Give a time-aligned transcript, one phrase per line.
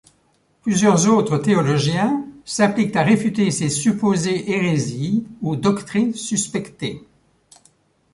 [0.63, 7.03] Plusieurs autres théologiens s'appliquent à réfuter ses supposées hérésies ou doctrines suspectées.